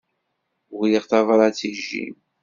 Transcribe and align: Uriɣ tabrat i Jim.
Uriɣ 0.77 1.03
tabrat 1.09 1.59
i 1.69 1.71
Jim. 1.85 2.15